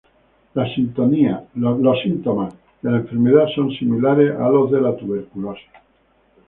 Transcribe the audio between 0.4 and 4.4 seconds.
Los síntomas de la enfermedad son similares